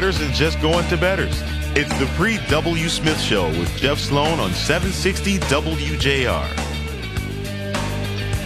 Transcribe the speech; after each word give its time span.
getters 0.00 0.20
and 0.22 0.32
just 0.32 0.58
going 0.62 0.88
to 0.88 0.96
betters. 0.96 1.42
It's 1.76 1.92
the 1.98 2.06
pre 2.16 2.38
W. 2.48 2.88
Smith 2.88 3.20
Show 3.20 3.48
with 3.48 3.76
Jeff 3.76 3.98
Sloan 3.98 4.40
on 4.40 4.50
760 4.54 5.38
WJR. 5.40 6.48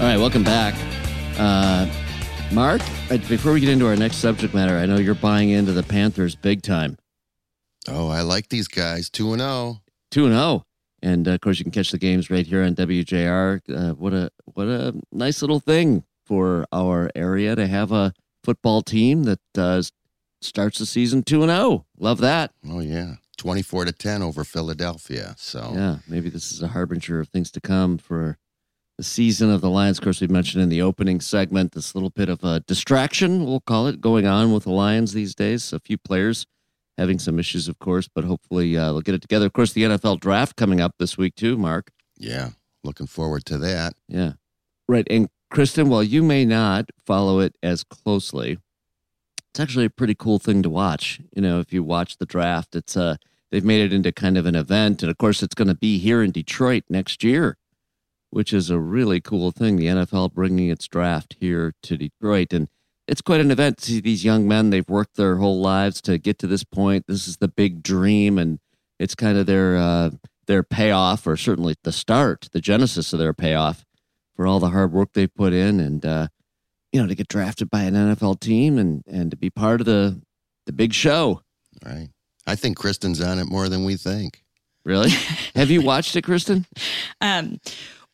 All 0.00 0.06
right, 0.06 0.16
welcome 0.16 0.42
back. 0.42 0.74
Uh, 1.38 1.88
Mark, 2.52 2.82
uh, 3.08 3.18
before 3.28 3.52
we 3.52 3.60
get 3.60 3.68
into 3.68 3.86
our 3.86 3.94
next 3.94 4.16
subject 4.16 4.52
matter, 4.52 4.76
I 4.76 4.86
know 4.86 4.96
you're 4.96 5.14
buying 5.14 5.50
into 5.50 5.70
the 5.70 5.84
Panthers 5.84 6.34
big 6.34 6.60
time. 6.60 6.98
Oh, 7.86 8.08
I 8.08 8.22
like 8.22 8.48
these 8.48 8.66
guys. 8.66 9.08
2 9.08 9.34
and 9.34 9.40
0. 9.40 9.80
2 10.10 10.24
and 10.24 10.34
0. 10.34 10.64
And 11.02 11.28
uh, 11.28 11.34
of 11.34 11.40
course, 11.40 11.60
you 11.60 11.64
can 11.64 11.70
catch 11.70 11.92
the 11.92 11.98
games 11.98 12.30
right 12.30 12.44
here 12.44 12.64
on 12.64 12.74
WJR. 12.74 13.60
Uh, 13.72 13.94
what 13.94 14.12
a 14.12 14.28
what 14.54 14.66
a 14.66 14.92
nice 15.12 15.40
little 15.40 15.60
thing 15.60 16.02
for 16.26 16.66
our 16.72 17.12
area 17.14 17.54
to 17.54 17.68
have 17.68 17.92
a 17.92 18.12
football 18.42 18.82
team 18.82 19.22
that 19.22 19.40
uh, 19.56 19.80
starts 20.44 20.78
the 20.78 20.86
season 20.86 21.22
2 21.22 21.42
and 21.42 21.50
0. 21.50 21.86
Love 21.98 22.18
that. 22.18 22.52
Oh 22.68 22.80
yeah. 22.80 23.14
24 23.36 23.86
to 23.86 23.92
10 23.92 24.22
over 24.22 24.44
Philadelphia. 24.44 25.34
So 25.38 25.72
Yeah, 25.74 25.98
maybe 26.08 26.30
this 26.30 26.52
is 26.52 26.62
a 26.62 26.68
harbinger 26.68 27.20
of 27.20 27.28
things 27.28 27.50
to 27.52 27.60
come 27.60 27.98
for 27.98 28.38
the 28.96 29.02
season 29.04 29.50
of 29.50 29.60
the 29.60 29.68
Lions. 29.70 29.98
Of 29.98 30.04
course, 30.04 30.20
we 30.20 30.28
mentioned 30.28 30.62
in 30.62 30.68
the 30.68 30.80
opening 30.82 31.20
segment 31.20 31.72
this 31.72 31.94
little 31.96 32.10
bit 32.10 32.28
of 32.28 32.44
a 32.44 32.60
distraction, 32.60 33.44
we'll 33.44 33.60
call 33.60 33.88
it, 33.88 34.00
going 34.00 34.24
on 34.26 34.52
with 34.52 34.64
the 34.64 34.70
Lions 34.70 35.12
these 35.12 35.34
days. 35.34 35.72
A 35.72 35.80
few 35.80 35.98
players 35.98 36.46
having 36.96 37.18
some 37.18 37.40
issues, 37.40 37.66
of 37.66 37.80
course, 37.80 38.08
but 38.14 38.22
hopefully 38.22 38.76
uh, 38.76 38.92
they'll 38.92 39.00
get 39.00 39.16
it 39.16 39.20
together. 39.22 39.46
Of 39.46 39.52
course, 39.52 39.72
the 39.72 39.82
NFL 39.82 40.20
draft 40.20 40.54
coming 40.54 40.80
up 40.80 40.94
this 41.00 41.18
week 41.18 41.34
too, 41.34 41.56
Mark. 41.58 41.90
yeah, 42.16 42.50
looking 42.84 43.08
forward 43.08 43.44
to 43.46 43.58
that. 43.58 43.94
Yeah. 44.08 44.34
Right. 44.88 45.06
And 45.10 45.28
Kristin, 45.52 45.88
while 45.88 46.04
you 46.04 46.22
may 46.22 46.44
not 46.44 46.90
follow 47.04 47.40
it 47.40 47.56
as 47.64 47.82
closely, 47.82 48.58
it's 49.54 49.60
actually 49.60 49.84
a 49.84 49.90
pretty 49.90 50.16
cool 50.16 50.40
thing 50.40 50.64
to 50.64 50.68
watch. 50.70 51.20
You 51.32 51.40
know, 51.40 51.60
if 51.60 51.72
you 51.72 51.84
watch 51.84 52.18
the 52.18 52.26
draft, 52.26 52.74
it's 52.74 52.96
uh 52.96 53.18
they've 53.52 53.64
made 53.64 53.82
it 53.82 53.92
into 53.92 54.10
kind 54.10 54.36
of 54.36 54.46
an 54.46 54.56
event. 54.56 55.00
And 55.00 55.10
of 55.12 55.16
course 55.16 55.44
it's 55.44 55.54
gonna 55.54 55.76
be 55.76 55.98
here 55.98 56.24
in 56.24 56.32
Detroit 56.32 56.82
next 56.90 57.22
year, 57.22 57.56
which 58.30 58.52
is 58.52 58.68
a 58.68 58.80
really 58.80 59.20
cool 59.20 59.52
thing. 59.52 59.76
The 59.76 59.86
NFL 59.86 60.34
bringing 60.34 60.70
its 60.70 60.88
draft 60.88 61.36
here 61.38 61.72
to 61.84 61.96
Detroit. 61.96 62.52
And 62.52 62.68
it's 63.06 63.22
quite 63.22 63.40
an 63.40 63.52
event 63.52 63.78
to 63.78 63.84
see 63.84 64.00
these 64.00 64.24
young 64.24 64.48
men. 64.48 64.70
They've 64.70 64.88
worked 64.88 65.16
their 65.16 65.36
whole 65.36 65.60
lives 65.60 66.02
to 66.02 66.18
get 66.18 66.36
to 66.40 66.48
this 66.48 66.64
point. 66.64 67.04
This 67.06 67.28
is 67.28 67.36
the 67.36 67.46
big 67.46 67.80
dream, 67.80 68.38
and 68.38 68.58
it's 68.98 69.14
kind 69.14 69.38
of 69.38 69.46
their 69.46 69.76
uh, 69.76 70.10
their 70.48 70.64
payoff, 70.64 71.28
or 71.28 71.36
certainly 71.36 71.76
the 71.84 71.92
start, 71.92 72.48
the 72.50 72.60
genesis 72.60 73.12
of 73.12 73.20
their 73.20 73.34
payoff 73.34 73.84
for 74.34 74.48
all 74.48 74.58
the 74.58 74.70
hard 74.70 74.90
work 74.90 75.10
they 75.12 75.28
put 75.28 75.52
in, 75.52 75.78
and 75.78 76.04
uh, 76.04 76.28
you 76.94 77.02
know 77.02 77.08
to 77.08 77.14
get 77.14 77.28
drafted 77.28 77.68
by 77.70 77.82
an 77.82 77.94
NFL 77.94 78.40
team 78.40 78.78
and 78.78 79.02
and 79.06 79.30
to 79.32 79.36
be 79.36 79.50
part 79.50 79.80
of 79.80 79.86
the 79.86 80.22
the 80.66 80.72
big 80.72 80.94
show. 80.94 81.42
Right. 81.84 82.08
I 82.46 82.54
think 82.54 82.78
Kristin's 82.78 83.20
on 83.20 83.38
it 83.38 83.46
more 83.46 83.68
than 83.68 83.84
we 83.84 83.96
think. 83.96 84.42
Really? 84.84 85.10
Have 85.56 85.70
you 85.70 85.82
watched 85.82 86.14
it, 86.14 86.24
Kristin? 86.24 86.66
Um, 87.20 87.58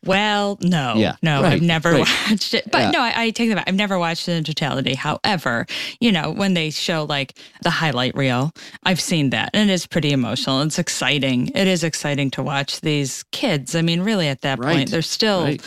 well, 0.03 0.57
no, 0.61 0.95
Yeah, 0.95 1.15
no, 1.21 1.43
right, 1.43 1.53
I've 1.53 1.61
never 1.61 1.91
right. 1.91 2.07
watched 2.29 2.53
it. 2.55 2.71
But 2.71 2.79
Yeah. 2.79 2.91
no, 2.91 3.01
I, 3.01 3.13
I 3.23 3.29
take 3.29 3.49
that 3.49 3.55
back. 3.55 3.67
I've 3.67 3.75
never 3.75 3.99
watched 3.99 4.27
it 4.27 4.31
in 4.33 4.43
totality. 4.43 4.95
However, 4.95 5.67
you 5.99 6.11
know, 6.11 6.31
when 6.31 6.55
they 6.55 6.71
show 6.71 7.03
like 7.03 7.37
the 7.61 7.69
highlight 7.69 8.15
reel, 8.15 8.51
I've 8.83 8.99
seen 9.01 9.29
that, 9.29 9.51
and 9.53 9.69
it 9.69 9.73
is 9.73 9.85
pretty 9.85 10.11
emotional. 10.11 10.61
It's 10.61 10.79
exciting. 10.79 11.49
It 11.53 11.67
is 11.67 11.83
exciting 11.83 12.31
to 12.31 12.41
watch 12.41 12.81
these 12.81 13.23
kids. 13.31 13.75
I 13.75 13.81
mean, 13.83 14.01
really, 14.01 14.27
at 14.27 14.41
that 14.41 14.57
Right, 14.59 14.77
point, 14.77 14.91
they're 14.91 15.01
still 15.03 15.43
right. 15.43 15.61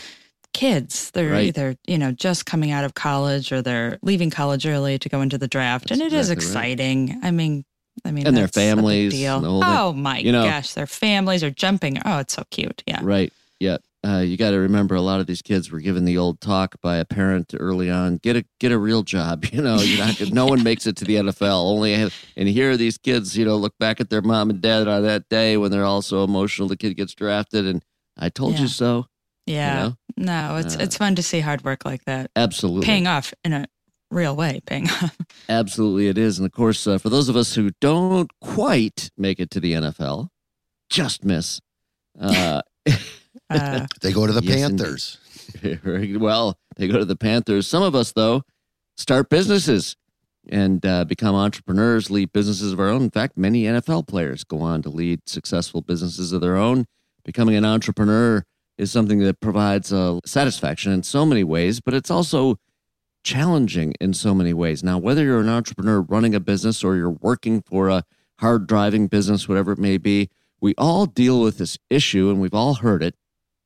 Kids. 0.54 1.10
They're 1.10 1.32
Right. 1.32 1.44
either 1.48 1.76
you 1.86 1.98
know 1.98 2.12
just 2.12 2.46
coming 2.46 2.70
out 2.70 2.84
of 2.84 2.94
college 2.94 3.52
or 3.52 3.60
they're 3.60 3.98
leaving 4.02 4.30
college 4.30 4.64
early 4.66 4.98
to 4.98 5.08
go 5.10 5.20
into 5.20 5.36
the 5.36 5.48
draft, 5.48 5.88
That's 5.90 6.00
and 6.00 6.06
it 6.10 6.14
is 6.16 6.30
exactly 6.30 6.56
right. 6.56 6.70
exciting. 6.70 7.20
I 7.22 7.30
mean. 7.30 7.64
I 8.04 8.10
mean, 8.10 8.26
And 8.26 8.36
their 8.36 8.48
families 8.48 9.12
deal. 9.14 9.36
and 9.36 9.46
oh 9.46 9.92
my 9.92 10.18
You 10.18 10.32
know- 10.32 10.44
gosh, 10.44 10.72
their 10.74 10.86
families 10.86 11.44
are 11.44 11.50
jumping. 11.50 12.02
Oh, 12.04 12.18
it's 12.18 12.34
so 12.34 12.42
cute. 12.50 12.82
Yeah. 12.88 12.98
Right. 13.02 13.32
Yeah. 13.60 13.76
Uh, 14.04 14.18
you 14.18 14.36
got 14.36 14.50
to 14.50 14.58
remember, 14.58 14.96
a 14.96 15.00
lot 15.00 15.20
of 15.20 15.26
these 15.28 15.40
kids 15.40 15.70
were 15.70 15.78
given 15.80 16.04
the 16.04 16.18
old 16.18 16.40
talk 16.40 16.74
by 16.82 16.96
a 16.96 17.04
parent 17.04 17.54
early 17.58 17.88
on: 17.90 18.16
get 18.16 18.34
a 18.36 18.44
get 18.58 18.72
a 18.72 18.78
real 18.78 19.04
job. 19.04 19.44
You 19.52 19.62
know, 19.62 19.76
you're 19.80 20.04
not. 20.04 20.20
no 20.32 20.44
one 20.44 20.62
makes 20.70 20.88
it 20.88 20.96
to 20.96 21.04
the 21.04 21.14
NFL. 21.16 21.64
Only 21.70 21.94
have, 21.94 22.12
and 22.36 22.48
here 22.48 22.72
are 22.72 22.76
these 22.76 22.98
kids. 22.98 23.38
You 23.38 23.44
know, 23.44 23.56
look 23.56 23.78
back 23.78 24.00
at 24.00 24.10
their 24.10 24.20
mom 24.22 24.50
and 24.50 24.60
dad 24.60 24.88
on 24.88 25.04
that 25.04 25.28
day 25.30 25.56
when 25.56 25.70
they're 25.70 25.84
all 25.86 26.02
so 26.02 26.24
emotional. 26.24 26.66
The 26.68 26.76
kid 26.76 26.96
gets 26.96 27.14
drafted, 27.14 27.64
and 27.64 27.82
I 28.18 28.28
told 28.28 28.54
Yeah. 28.56 28.62
you 28.62 28.68
so. 28.68 29.06
Yeah. 29.46 29.74
know? 29.74 29.96
No, 30.16 30.56
it's 30.56 30.76
Uh, 30.76 30.80
it's 30.80 30.96
fun 30.96 31.14
to 31.16 31.22
see 31.22 31.40
hard 31.40 31.64
work 31.64 31.84
like 31.84 32.04
that 32.04 32.30
Absolutely, 32.36 32.86
paying 32.86 33.06
off 33.06 33.34
in 33.44 33.52
a 33.52 33.66
real 34.10 34.34
way. 34.36 34.60
Paying 34.66 34.88
off. 35.02 35.16
absolutely, 35.48 36.08
it 36.08 36.16
is. 36.18 36.38
And 36.38 36.46
of 36.46 36.52
course, 36.52 36.86
uh, 36.86 36.98
for 36.98 37.08
those 37.10 37.28
of 37.28 37.36
us 37.36 37.54
who 37.54 37.70
don't 37.80 38.30
quite 38.40 39.10
make 39.18 39.40
it 39.40 39.50
to 39.50 39.60
the 39.60 39.72
NFL, 39.72 40.28
just 40.90 41.24
miss. 41.24 41.60
Uh, 42.20 42.62
Uh, 43.50 43.86
They 44.00 44.12
go 44.12 44.26
to 44.26 44.32
the 44.32 44.42
Yes. 44.42 44.56
Panthers. 44.60 45.18
Very 45.82 46.16
well, 46.16 46.56
they 46.76 46.88
go 46.88 46.98
to 46.98 47.04
the 47.04 47.16
Panthers. 47.16 47.66
Some 47.66 47.82
of 47.82 47.94
us, 47.94 48.12
though, 48.12 48.42
start 48.96 49.28
businesses 49.28 49.96
and 50.48 50.84
uh, 50.86 51.04
become 51.04 51.34
entrepreneurs, 51.34 52.10
lead 52.10 52.32
businesses 52.32 52.72
of 52.72 52.80
our 52.80 52.88
own. 52.88 53.02
In 53.02 53.10
fact, 53.10 53.36
many 53.36 53.64
NFL 53.64 54.06
players 54.08 54.44
go 54.44 54.60
on 54.60 54.80
to 54.82 54.88
lead 54.88 55.20
successful 55.26 55.82
businesses 55.82 56.32
of 56.32 56.40
their 56.40 56.56
own. 56.56 56.86
Becoming 57.24 57.56
an 57.56 57.64
entrepreneur 57.66 58.44
is 58.78 58.90
something 58.90 59.20
that 59.20 59.40
provides 59.40 59.92
uh, 59.92 60.18
satisfaction 60.24 60.92
in 60.92 61.02
so 61.02 61.24
many 61.24 61.44
ways, 61.44 61.80
but 61.80 61.94
it's 61.94 62.10
also 62.10 62.58
challenging 63.22 63.94
in 64.00 64.12
so 64.12 64.34
many 64.34 64.52
ways. 64.52 64.84
Now, 64.84 64.98
whether 64.98 65.24
you're 65.24 65.40
an 65.40 65.48
entrepreneur 65.48 66.00
running 66.00 66.34
a 66.34 66.40
business 66.40 66.84
or 66.84 66.96
you're 66.96 67.10
working 67.10 67.62
for 67.62 67.88
a 67.88 68.04
hard 68.40 68.66
driving 68.66 69.06
business, 69.06 69.48
whatever 69.48 69.72
it 69.72 69.78
may 69.78 69.96
be, 69.96 70.28
we 70.60 70.74
all 70.76 71.06
deal 71.06 71.40
with 71.40 71.58
this 71.58 71.78
issue 71.90 72.30
and 72.30 72.40
we've 72.40 72.54
all 72.54 72.74
heard 72.74 73.02
it 73.02 73.14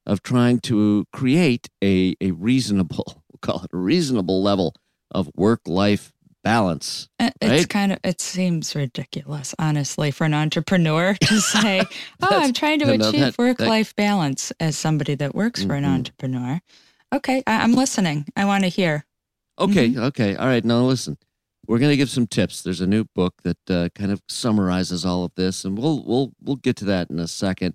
of 0.07 0.23
trying 0.23 0.61
to 0.61 1.05
create 1.13 1.69
a, 1.83 2.17
a 2.21 2.31
reasonable, 2.31 3.23
we'll 3.33 3.39
call 3.41 3.65
it 3.65 3.71
a 3.73 3.77
reasonable 3.77 4.43
level 4.43 4.75
of 5.11 5.31
work 5.35 5.61
life 5.67 6.13
balance. 6.45 7.09
it's 7.19 7.37
Right? 7.43 7.69
kind 7.69 7.93
of 7.93 7.99
it 8.05 8.21
seems 8.21 8.75
ridiculous, 8.75 9.55
honestly, 9.59 10.11
for 10.11 10.25
an 10.25 10.35
entrepreneur 10.35 11.15
to 11.23 11.41
say, 11.41 11.81
"Oh, 12.23 12.29
I'm 12.31 12.53
trying 12.53 12.79
to 12.81 12.87
no, 12.87 12.97
no, 12.97 13.09
achieve 13.09 13.21
that- 13.21 13.39
work-life 13.39 13.95
balance." 13.97 14.53
As 14.61 14.77
somebody 14.77 15.15
that 15.17 15.35
works 15.35 15.63
for 15.65 15.75
an 15.75 15.85
Mhm. 15.85 15.95
entrepreneur, 15.95 16.61
okay, 17.13 17.43
I, 17.47 17.63
I'm 17.63 17.75
listening. 17.75 18.27
I 18.37 18.45
want 18.45 18.65
to 18.65 18.69
hear. 18.69 19.05
Okay, 19.59 19.97
okay. 19.99 20.37
All 20.37 20.47
right. 20.47 20.65
Now 20.65 20.81
listen. 20.83 21.19
We're 21.67 21.79
going 21.79 21.91
to 21.91 21.97
give 21.99 22.09
some 22.09 22.27
tips. 22.27 22.63
There's 22.63 22.81
a 22.81 22.87
new 22.87 23.05
book 23.15 23.35
that 23.43 23.59
uh, 23.71 23.89
kind 23.95 24.11
of 24.11 24.23
summarizes 24.27 25.05
all 25.05 25.25
of 25.25 25.33
this 25.35 25.65
and 25.67 25.77
we'll 25.77 26.03
we'll 26.03 26.33
we'll 26.43 26.57
get 26.57 26.77
to 26.77 26.87
that 26.87 27.11
in 27.11 27.19
a 27.19 27.29
second. 27.29 27.75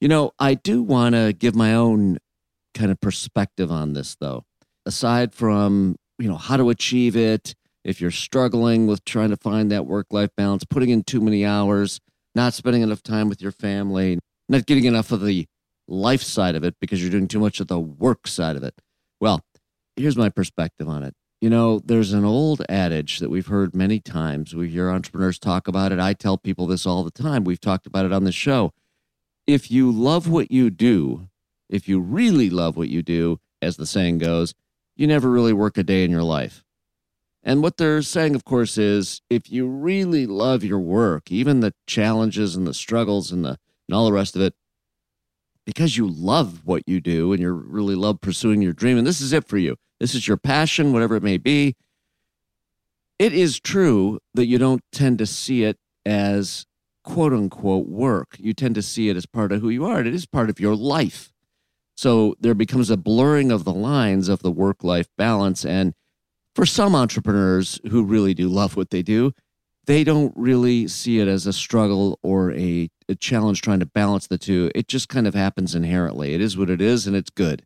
You 0.00 0.06
know, 0.08 0.32
I 0.38 0.54
do 0.54 0.80
want 0.82 1.14
to 1.16 1.32
give 1.32 1.56
my 1.56 1.74
own 1.74 2.18
kind 2.74 2.90
of 2.92 3.00
perspective 3.00 3.72
on 3.72 3.94
this 3.94 4.14
though. 4.20 4.44
Aside 4.86 5.32
from, 5.34 5.96
you 6.18 6.28
know, 6.28 6.36
how 6.36 6.56
to 6.56 6.70
achieve 6.70 7.16
it, 7.16 7.54
if 7.84 8.00
you're 8.00 8.10
struggling 8.10 8.86
with 8.86 9.04
trying 9.04 9.30
to 9.30 9.36
find 9.36 9.70
that 9.70 9.86
work-life 9.86 10.30
balance, 10.36 10.64
putting 10.64 10.90
in 10.90 11.02
too 11.02 11.20
many 11.20 11.44
hours, 11.44 12.00
not 12.34 12.54
spending 12.54 12.82
enough 12.82 13.02
time 13.02 13.28
with 13.28 13.42
your 13.42 13.52
family, 13.52 14.18
not 14.48 14.66
getting 14.66 14.84
enough 14.84 15.12
of 15.12 15.24
the 15.24 15.46
life 15.88 16.22
side 16.22 16.54
of 16.54 16.64
it 16.64 16.74
because 16.80 17.02
you're 17.02 17.10
doing 17.10 17.28
too 17.28 17.40
much 17.40 17.60
of 17.60 17.66
the 17.66 17.78
work 17.78 18.26
side 18.26 18.56
of 18.56 18.62
it. 18.62 18.80
Well, 19.20 19.44
here's 19.96 20.16
my 20.16 20.28
perspective 20.28 20.88
on 20.88 21.02
it. 21.02 21.14
You 21.40 21.50
know, 21.50 21.80
there's 21.80 22.12
an 22.12 22.24
old 22.24 22.62
adage 22.68 23.18
that 23.18 23.28
we've 23.28 23.48
heard 23.48 23.74
many 23.74 23.98
times. 23.98 24.54
We 24.54 24.68
hear 24.68 24.88
entrepreneurs 24.88 25.40
talk 25.40 25.66
about 25.66 25.90
it. 25.90 25.98
I 25.98 26.12
tell 26.12 26.38
people 26.38 26.68
this 26.68 26.86
all 26.86 27.02
the 27.02 27.10
time. 27.10 27.42
We've 27.42 27.60
talked 27.60 27.86
about 27.86 28.06
it 28.06 28.12
on 28.12 28.22
the 28.24 28.32
show. 28.32 28.72
If 29.44 29.70
you 29.70 29.90
love 29.90 30.28
what 30.28 30.52
you 30.52 30.70
do, 30.70 31.28
if 31.68 31.88
you 31.88 31.98
really 31.98 32.48
love 32.48 32.76
what 32.76 32.90
you 32.90 33.02
do, 33.02 33.40
as 33.60 33.76
the 33.76 33.86
saying 33.86 34.18
goes, 34.18 34.54
you 34.94 35.08
never 35.08 35.30
really 35.30 35.52
work 35.52 35.76
a 35.76 35.82
day 35.82 36.04
in 36.04 36.12
your 36.12 36.22
life. 36.22 36.62
And 37.42 37.62
what 37.62 37.76
they're 37.76 38.02
saying, 38.02 38.34
of 38.34 38.44
course, 38.44 38.78
is 38.78 39.20
if 39.28 39.50
you 39.50 39.66
really 39.66 40.26
love 40.26 40.62
your 40.62 40.78
work, 40.78 41.30
even 41.32 41.60
the 41.60 41.74
challenges 41.86 42.54
and 42.54 42.66
the 42.66 42.74
struggles 42.74 43.32
and 43.32 43.44
the 43.44 43.58
and 43.88 43.96
all 43.96 44.06
the 44.06 44.12
rest 44.12 44.36
of 44.36 44.42
it, 44.42 44.54
because 45.66 45.96
you 45.96 46.08
love 46.08 46.64
what 46.64 46.82
you 46.86 47.00
do 47.00 47.32
and 47.32 47.42
you 47.42 47.50
really 47.50 47.96
love 47.96 48.20
pursuing 48.20 48.62
your 48.62 48.72
dream, 48.72 48.96
and 48.96 49.06
this 49.06 49.20
is 49.20 49.32
it 49.32 49.46
for 49.46 49.58
you. 49.58 49.76
This 49.98 50.14
is 50.14 50.28
your 50.28 50.36
passion, 50.36 50.92
whatever 50.92 51.16
it 51.16 51.22
may 51.22 51.36
be. 51.36 51.76
It 53.18 53.32
is 53.32 53.60
true 53.60 54.20
that 54.34 54.46
you 54.46 54.58
don't 54.58 54.82
tend 54.92 55.18
to 55.18 55.26
see 55.26 55.64
it 55.64 55.78
as 56.06 56.66
quote 57.04 57.32
unquote 57.32 57.88
work. 57.88 58.36
You 58.38 58.52
tend 58.52 58.74
to 58.76 58.82
see 58.82 59.08
it 59.08 59.16
as 59.16 59.26
part 59.26 59.52
of 59.52 59.60
who 59.60 59.68
you 59.68 59.84
are. 59.84 59.98
and 59.98 60.08
It 60.08 60.14
is 60.14 60.26
part 60.26 60.50
of 60.50 60.60
your 60.60 60.74
life. 60.74 61.32
So 61.96 62.34
there 62.40 62.54
becomes 62.54 62.90
a 62.90 62.96
blurring 62.96 63.52
of 63.52 63.64
the 63.64 63.72
lines 63.72 64.28
of 64.28 64.42
the 64.42 64.50
work 64.50 64.82
life 64.82 65.08
balance. 65.16 65.64
And 65.64 65.94
for 66.54 66.66
some 66.66 66.94
entrepreneurs 66.94 67.80
who 67.90 68.04
really 68.04 68.34
do 68.34 68.48
love 68.48 68.76
what 68.76 68.90
they 68.90 69.02
do, 69.02 69.32
they 69.86 70.04
don't 70.04 70.32
really 70.36 70.86
see 70.86 71.18
it 71.18 71.28
as 71.28 71.46
a 71.46 71.52
struggle 71.52 72.18
or 72.22 72.52
a, 72.52 72.88
a 73.08 73.14
challenge 73.14 73.62
trying 73.62 73.80
to 73.80 73.86
balance 73.86 74.26
the 74.26 74.38
two. 74.38 74.70
It 74.74 74.86
just 74.86 75.08
kind 75.08 75.26
of 75.26 75.34
happens 75.34 75.74
inherently. 75.74 76.34
It 76.34 76.40
is 76.40 76.56
what 76.56 76.70
it 76.70 76.80
is, 76.80 77.06
and 77.06 77.16
it's 77.16 77.30
good. 77.30 77.64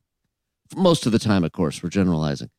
Most 0.75 1.07
of 1.07 1.13
the 1.13 1.19
time, 1.19 1.45
of 1.45 1.53
course, 1.53 1.83
we're 1.83 1.91
generalizing. 1.91 2.51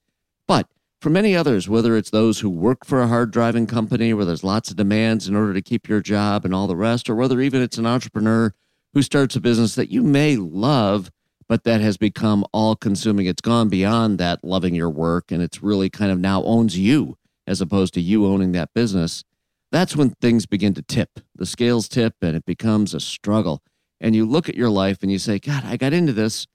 But 0.47 0.67
for 1.01 1.09
many 1.09 1.35
others, 1.35 1.67
whether 1.67 1.97
it's 1.97 2.09
those 2.09 2.39
who 2.39 2.49
work 2.49 2.85
for 2.85 3.01
a 3.01 3.07
hard 3.07 3.31
driving 3.31 3.67
company 3.67 4.13
where 4.13 4.25
there's 4.25 4.43
lots 4.43 4.69
of 4.69 4.77
demands 4.77 5.27
in 5.27 5.35
order 5.35 5.53
to 5.53 5.61
keep 5.61 5.89
your 5.89 6.01
job 6.01 6.45
and 6.45 6.53
all 6.53 6.67
the 6.67 6.75
rest, 6.75 7.09
or 7.09 7.15
whether 7.15 7.41
even 7.41 7.61
it's 7.61 7.77
an 7.77 7.85
entrepreneur 7.85 8.53
who 8.93 9.01
starts 9.01 9.35
a 9.35 9.41
business 9.41 9.75
that 9.75 9.91
you 9.91 10.01
may 10.01 10.37
love, 10.37 11.11
but 11.47 11.63
that 11.63 11.81
has 11.81 11.97
become 11.97 12.45
all 12.51 12.75
consuming. 12.75 13.25
It's 13.25 13.41
gone 13.41 13.69
beyond 13.69 14.17
that 14.19 14.43
loving 14.43 14.75
your 14.75 14.89
work 14.89 15.31
and 15.31 15.41
it's 15.41 15.63
really 15.63 15.89
kind 15.89 16.11
of 16.11 16.19
now 16.19 16.43
owns 16.43 16.77
you 16.77 17.17
as 17.45 17.61
opposed 17.61 17.93
to 17.93 18.01
you 18.01 18.25
owning 18.25 18.51
that 18.51 18.73
business. 18.73 19.23
That's 19.71 19.95
when 19.95 20.11
things 20.21 20.45
begin 20.45 20.73
to 20.75 20.81
tip. 20.81 21.19
The 21.35 21.45
scales 21.45 21.87
tip 21.87 22.15
and 22.21 22.35
it 22.35 22.45
becomes 22.45 22.93
a 22.93 22.99
struggle. 22.99 23.61
And 23.99 24.15
you 24.15 24.25
look 24.25 24.49
at 24.49 24.55
your 24.55 24.69
life 24.69 24.99
and 25.01 25.11
you 25.11 25.19
say, 25.19 25.39
God, 25.39 25.63
I 25.65 25.77
got 25.77 25.93
into 25.93 26.13
this 26.13 26.47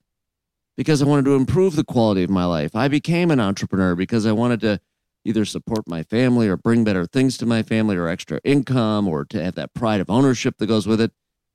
because 0.76 1.02
I 1.02 1.06
wanted 1.06 1.24
to 1.26 1.34
improve 1.34 1.76
the 1.76 1.84
quality 1.84 2.22
of 2.22 2.30
my 2.30 2.44
life. 2.44 2.76
I 2.76 2.88
became 2.88 3.30
an 3.30 3.40
entrepreneur 3.40 3.94
because 3.94 4.26
I 4.26 4.32
wanted 4.32 4.60
to 4.60 4.80
either 5.24 5.44
support 5.44 5.88
my 5.88 6.02
family 6.02 6.48
or 6.48 6.56
bring 6.56 6.84
better 6.84 7.06
things 7.06 7.36
to 7.38 7.46
my 7.46 7.62
family 7.62 7.96
or 7.96 8.08
extra 8.08 8.40
income 8.44 9.08
or 9.08 9.24
to 9.24 9.42
have 9.42 9.54
that 9.54 9.74
pride 9.74 10.00
of 10.00 10.10
ownership 10.10 10.58
that 10.58 10.66
goes 10.66 10.86
with 10.86 11.00
it. 11.00 11.12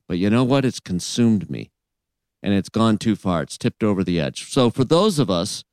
But 0.07 0.17
you 0.17 0.29
know 0.29 0.43
what? 0.43 0.65
It's 0.65 0.79
consumed 0.79 1.49
me 1.49 1.69
and 2.43 2.53
it's 2.53 2.69
gone 2.69 2.97
too 2.97 3.15
far. 3.15 3.43
It's 3.43 3.57
tipped 3.57 3.83
over 3.83 4.03
the 4.03 4.19
edge. 4.19 4.49
So 4.51 4.69
for 4.69 4.83
those 4.83 5.19
of 5.19 5.29
us 5.29 5.63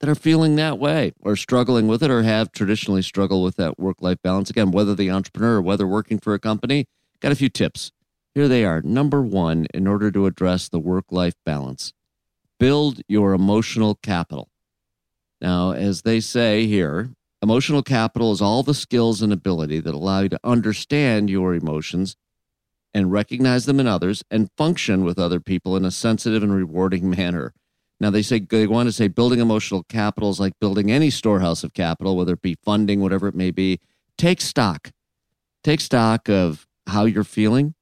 that 0.00 0.08
are 0.08 0.14
feeling 0.14 0.56
that 0.56 0.78
way 0.78 1.12
or 1.20 1.36
struggling 1.36 1.86
with 1.86 2.02
it 2.02 2.10
or 2.10 2.22
have 2.22 2.52
traditionally 2.52 3.02
struggled 3.02 3.44
with 3.44 3.56
that 3.56 3.78
work 3.78 4.00
life 4.00 4.18
balance, 4.22 4.50
again, 4.50 4.70
whether 4.70 4.94
the 4.94 5.10
entrepreneur 5.10 5.56
or 5.56 5.62
whether 5.62 5.86
working 5.86 6.18
for 6.18 6.34
a 6.34 6.38
company, 6.38 6.86
got 7.20 7.32
a 7.32 7.36
few 7.36 7.48
tips. 7.48 7.92
Here 8.34 8.48
they 8.48 8.64
are. 8.64 8.80
Number 8.82 9.22
one, 9.22 9.66
in 9.74 9.86
order 9.86 10.10
to 10.10 10.26
address 10.26 10.68
the 10.68 10.78
work 10.78 11.06
life 11.10 11.34
balance, 11.44 11.92
build 12.58 13.02
your 13.08 13.34
emotional 13.34 13.96
capital. 13.96 14.48
Now, 15.40 15.72
as 15.72 16.02
they 16.02 16.20
say 16.20 16.66
here, 16.66 17.10
emotional 17.42 17.82
capital 17.82 18.32
is 18.32 18.40
all 18.40 18.62
the 18.62 18.74
skills 18.74 19.20
and 19.20 19.32
ability 19.32 19.80
that 19.80 19.94
allow 19.94 20.20
you 20.20 20.28
to 20.30 20.40
understand 20.44 21.28
your 21.28 21.54
emotions 21.54 22.16
and 22.94 23.12
recognize 23.12 23.66
them 23.66 23.80
in 23.80 23.86
others 23.86 24.22
and 24.30 24.50
function 24.56 25.04
with 25.04 25.18
other 25.18 25.40
people 25.40 25.76
in 25.76 25.84
a 25.84 25.90
sensitive 25.90 26.42
and 26.42 26.54
rewarding 26.54 27.08
manner. 27.08 27.52
Now, 28.00 28.10
they 28.10 28.22
say 28.22 28.40
they 28.40 28.66
want 28.66 28.88
to 28.88 28.92
say 28.92 29.08
building 29.08 29.38
emotional 29.38 29.84
capital 29.84 30.30
is 30.30 30.40
like 30.40 30.58
building 30.60 30.90
any 30.90 31.08
storehouse 31.08 31.62
of 31.62 31.72
capital, 31.72 32.16
whether 32.16 32.32
it 32.32 32.42
be 32.42 32.56
funding, 32.64 33.00
whatever 33.00 33.28
it 33.28 33.34
may 33.34 33.50
be. 33.50 33.80
Take 34.18 34.40
stock. 34.40 34.90
Take 35.62 35.80
stock 35.80 36.28
of 36.28 36.66
how 36.88 37.04
you're 37.04 37.22
feeling. 37.22 37.74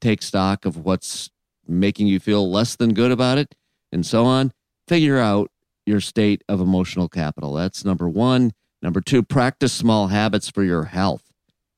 Take 0.00 0.22
stock 0.22 0.64
of 0.64 0.84
what's 0.84 1.30
making 1.66 2.08
you 2.08 2.18
feel 2.18 2.50
less 2.50 2.76
than 2.76 2.92
good 2.92 3.12
about 3.12 3.38
it 3.38 3.54
and 3.92 4.04
so 4.04 4.24
on. 4.24 4.52
Figure 4.88 5.18
out 5.18 5.50
your 5.86 6.00
state 6.00 6.42
of 6.48 6.60
emotional 6.60 7.08
capital. 7.08 7.52
That's 7.54 7.84
number 7.84 8.08
one. 8.08 8.52
Number 8.82 9.00
two, 9.00 9.22
practice 9.22 9.72
small 9.72 10.08
habits 10.08 10.50
for 10.50 10.62
your 10.62 10.84
health. 10.84 11.32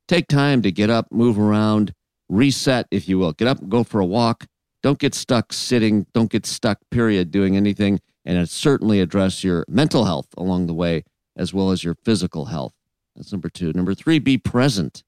Take 0.08 0.26
time 0.26 0.62
to 0.62 0.72
get 0.72 0.90
up, 0.90 1.06
move 1.10 1.38
around, 1.38 1.94
reset, 2.30 2.86
if 2.90 3.08
you 3.08 3.18
will. 3.18 3.32
Get 3.32 3.48
up, 3.48 3.68
go 3.68 3.84
for 3.84 4.00
a 4.00 4.06
walk. 4.06 4.46
Don't 4.82 4.98
get 4.98 5.14
stuck 5.14 5.52
sitting. 5.52 6.06
Don't 6.14 6.30
get 6.30 6.46
stuck, 6.46 6.78
period, 6.90 7.30
doing 7.30 7.56
anything. 7.56 8.00
And 8.24 8.48
certainly 8.48 9.00
address 9.00 9.44
your 9.44 9.64
mental 9.68 10.04
health 10.04 10.28
along 10.36 10.66
the 10.66 10.74
way, 10.74 11.04
as 11.36 11.52
well 11.52 11.70
as 11.70 11.84
your 11.84 11.94
physical 11.94 12.46
health. 12.46 12.72
That's 13.16 13.32
number 13.32 13.48
two. 13.48 13.72
Number 13.72 13.94
three, 13.94 14.18
be 14.18 14.38
present. 14.38 15.02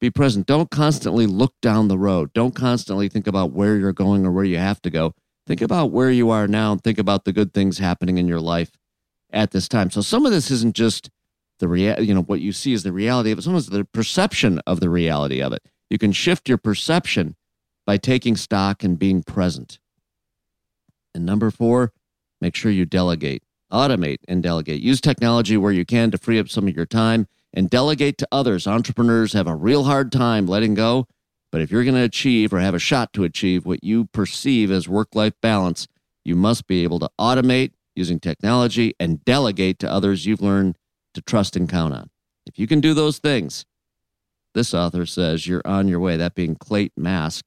Be 0.00 0.10
present. 0.10 0.46
Don't 0.46 0.70
constantly 0.70 1.26
look 1.26 1.54
down 1.60 1.88
the 1.88 1.98
road. 1.98 2.32
Don't 2.32 2.54
constantly 2.54 3.08
think 3.08 3.26
about 3.26 3.52
where 3.52 3.76
you're 3.76 3.92
going 3.92 4.24
or 4.24 4.32
where 4.32 4.44
you 4.44 4.58
have 4.58 4.80
to 4.82 4.90
go. 4.90 5.14
Think 5.46 5.60
about 5.60 5.90
where 5.90 6.10
you 6.10 6.30
are 6.30 6.46
now 6.46 6.72
and 6.72 6.82
think 6.82 6.98
about 6.98 7.24
the 7.24 7.32
good 7.32 7.52
things 7.52 7.78
happening 7.78 8.18
in 8.18 8.28
your 8.28 8.40
life 8.40 8.70
at 9.32 9.50
this 9.50 9.68
time. 9.68 9.90
So 9.90 10.00
some 10.00 10.24
of 10.24 10.32
this 10.32 10.50
isn't 10.50 10.74
just 10.74 11.10
the 11.58 11.68
rea- 11.68 12.00
you 12.00 12.14
know 12.14 12.22
what 12.22 12.40
you 12.40 12.52
see 12.52 12.72
is 12.72 12.82
the 12.82 12.92
reality 12.92 13.30
of 13.30 13.38
it. 13.38 13.42
Some 13.42 13.54
of 13.54 13.58
it's 13.58 13.68
the 13.68 13.84
perception 13.84 14.60
of 14.66 14.80
the 14.80 14.90
reality 14.90 15.42
of 15.42 15.52
it. 15.52 15.62
You 15.90 15.98
can 15.98 16.12
shift 16.12 16.48
your 16.48 16.58
perception 16.58 17.36
by 17.86 17.98
taking 17.98 18.36
stock 18.36 18.82
and 18.82 18.98
being 18.98 19.22
present. 19.22 19.78
And 21.14 21.26
number 21.26 21.50
4, 21.50 21.92
make 22.40 22.54
sure 22.54 22.70
you 22.70 22.86
delegate. 22.86 23.42
Automate 23.72 24.20
and 24.26 24.42
delegate. 24.42 24.80
Use 24.80 25.00
technology 25.00 25.56
where 25.56 25.72
you 25.72 25.84
can 25.84 26.10
to 26.10 26.18
free 26.18 26.38
up 26.38 26.48
some 26.48 26.66
of 26.66 26.74
your 26.74 26.86
time 26.86 27.26
and 27.52 27.68
delegate 27.68 28.16
to 28.18 28.28
others. 28.32 28.66
Entrepreneurs 28.66 29.32
have 29.32 29.46
a 29.46 29.54
real 29.54 29.84
hard 29.84 30.10
time 30.10 30.46
letting 30.46 30.74
go 30.74 31.06
but 31.50 31.60
if 31.60 31.70
you're 31.70 31.84
going 31.84 31.96
to 31.96 32.02
achieve 32.02 32.52
or 32.52 32.60
have 32.60 32.74
a 32.74 32.78
shot 32.78 33.12
to 33.14 33.24
achieve 33.24 33.66
what 33.66 33.82
you 33.82 34.06
perceive 34.06 34.70
as 34.70 34.88
work 34.88 35.14
life 35.14 35.34
balance, 35.40 35.88
you 36.24 36.36
must 36.36 36.66
be 36.66 36.84
able 36.84 37.00
to 37.00 37.10
automate 37.18 37.72
using 37.96 38.20
technology 38.20 38.94
and 39.00 39.24
delegate 39.24 39.78
to 39.80 39.90
others 39.90 40.26
you've 40.26 40.42
learned 40.42 40.78
to 41.14 41.20
trust 41.20 41.56
and 41.56 41.68
count 41.68 41.92
on. 41.92 42.10
If 42.46 42.58
you 42.58 42.66
can 42.66 42.80
do 42.80 42.94
those 42.94 43.18
things, 43.18 43.66
this 44.54 44.74
author 44.74 45.06
says 45.06 45.46
you're 45.46 45.62
on 45.64 45.88
your 45.88 46.00
way. 46.00 46.16
That 46.16 46.34
being 46.34 46.54
Clayton 46.54 47.02
Mask. 47.02 47.46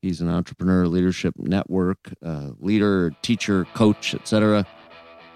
He's 0.00 0.20
an 0.20 0.28
entrepreneur, 0.28 0.86
leadership 0.86 1.34
network 1.36 1.98
uh, 2.24 2.50
leader, 2.60 3.12
teacher, 3.22 3.66
coach, 3.74 4.14
etc. 4.14 4.64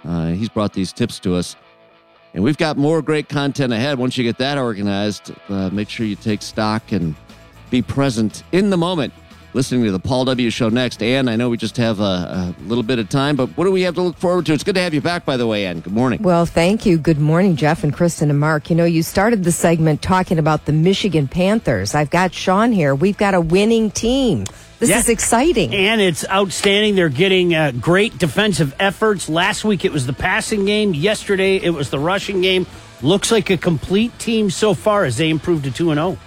Uh, 0.05 0.29
he's 0.29 0.49
brought 0.49 0.73
these 0.73 0.93
tips 0.93 1.19
to 1.21 1.35
us. 1.35 1.57
And 2.35 2.43
we've 2.43 2.57
got 2.57 2.79
more 2.79 3.03
great 3.03 3.29
content 3.29 3.73
ahead. 3.73 3.99
Once 3.99 4.17
you 4.17 4.25
get 4.25 4.39
that 4.39 4.59
organized, 4.59 5.33
uh, 5.49 5.69
make 5.71 5.89
sure 5.89 6.07
you 6.07 6.17
take 6.17 6.43
stock 6.43 6.93
and 6.93 7.15
be 7.71 7.83
present 7.83 8.43
in 8.53 8.71
the 8.71 8.77
moment. 8.77 9.13
Listening 9.55 9.85
to 9.85 9.93
the 9.93 9.99
Paul 9.99 10.25
W. 10.25 10.49
Show 10.49 10.71
next. 10.71 11.03
Ann, 11.03 11.29
I 11.29 11.37
know 11.37 11.51
we 11.51 11.59
just 11.59 11.77
have 11.77 12.01
a, 12.01 12.03
a, 12.03 12.55
little 12.65 12.83
bit 12.83 12.99
of 12.99 13.11
time, 13.11 13.37
but 13.37 13.51
what 13.51 13.65
do 13.65 13.71
we 13.71 13.83
have 13.83 13.95
to 13.97 14.03
look 14.03 14.17
forward 14.17 14.47
to? 14.47 14.55
It's 14.55 14.65
good 14.65 14.77
to 14.77 14.81
have 14.81 14.95
you 14.95 15.03
back, 15.03 15.27
by 15.27 15.37
the 15.37 15.47
way, 15.47 15.67
Ann. 15.67 15.81
Good 15.81 15.93
morning. 15.93 16.23
Well, 16.23 16.47
thank 16.47 16.87
you. 16.87 16.97
Good 16.97 17.19
morning, 17.19 17.57
Jeff 17.57 17.85
and 17.85 17.95
Kristin 17.95 18.31
and 18.31 18.41
Mark. 18.41 18.71
You 18.71 18.77
know, 18.77 18.87
you 18.87 19.03
started 19.03 19.45
the 19.45 19.53
segment 19.53 20.01
talking 20.01 20.39
about 20.39 20.65
the 20.65 20.73
Michigan 20.73 21.29
Panthers. 21.29 21.95
I've 21.95 22.09
got 22.09 22.33
Sean 22.33 22.73
here. 22.73 22.95
We've 22.95 23.19
got 23.19 23.35
a 23.35 23.43
winning 23.43 23.91
team. 23.91 24.45
This 24.79 24.89
yeah. 24.89 24.99
is 25.01 25.11
exciting. 25.11 25.75
And 25.75 26.01
it's 26.01 26.27
outstanding. 26.29 26.95
They're 26.95 27.11
getting 27.11 27.55
uh, 27.55 27.73
great 27.73 28.17
defensive 28.17 28.75
efforts. 28.81 29.29
Last 29.29 29.65
week 29.65 29.85
it 29.85 29.93
was 29.93 30.07
the 30.07 30.15
passing 30.15 30.65
game. 30.65 30.95
Yesterday 30.95 31.57
it 31.57 31.71
was 31.71 31.91
the 31.91 31.99
rushing 31.99 32.41
game. 32.41 32.67
Looks 33.03 33.31
like 33.31 33.51
a 33.51 33.59
complete 33.59 34.19
team 34.19 34.49
so 34.49 34.73
far 34.73 35.05
as 35.05 35.19
they 35.19 35.29
improved 35.29 35.65
to 35.65 35.71
2 35.71 35.93
0. 35.93 36.19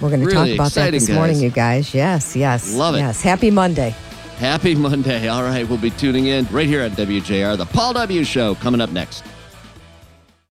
We're 0.00 0.10
going 0.10 0.20
to 0.20 0.26
really 0.26 0.56
talk 0.56 0.66
about 0.66 0.72
that 0.72 0.90
this 0.90 1.08
guys. 1.08 1.16
morning, 1.16 1.40
you 1.40 1.50
guys. 1.50 1.94
Yes, 1.94 2.36
yes. 2.36 2.74
Love 2.74 2.94
it. 2.96 2.98
Yes. 2.98 3.22
Happy 3.22 3.50
Monday. 3.50 3.94
Happy 4.36 4.74
Monday. 4.74 5.28
All 5.32 5.42
right. 5.42 5.68
We'll 5.68 5.78
be 5.78 5.90
tuning 5.90 6.26
in 6.26 6.46
right 6.50 6.66
here 6.66 6.80
at 6.80 6.92
WJR, 6.92 7.56
the 7.56 7.66
Paul 7.66 7.94
W. 7.94 8.24
Show, 8.24 8.54
coming 8.56 8.80
up 8.80 8.90
next. 8.90 9.24